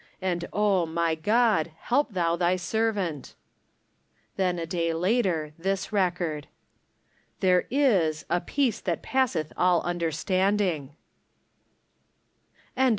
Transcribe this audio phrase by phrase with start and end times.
[0.19, 3.35] And oh, my God, help thou thy servant!
[4.35, 6.47] Then, a day later, this record:"
[7.41, 10.95] There is' a peace that passeth all under standing
[12.75, 12.89] I '"22.